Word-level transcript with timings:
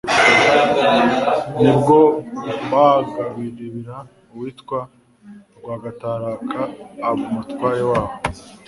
Nibwo 1.61 1.97
bahagabira 2.71 3.95
uwitwa 4.31 4.79
Rwagataraka 5.57 6.59
aba 7.07 7.21
Umutware 7.27 7.83
waho. 7.91 8.13